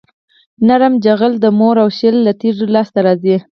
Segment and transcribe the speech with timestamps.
[0.67, 3.37] نرم جغل د مورم او شیل له تیږو لاسته راځي